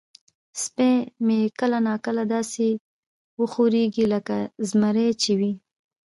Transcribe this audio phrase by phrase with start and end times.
[0.61, 0.91] سپی
[1.25, 2.67] مې کله نا کله داسې
[3.39, 4.35] وخوریږي لکه
[4.69, 5.51] زمری چې وي.